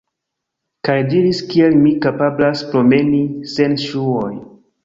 [0.87, 3.23] Kaj diris kiel mi kapablas promeni
[3.55, 4.35] sen ŝuoj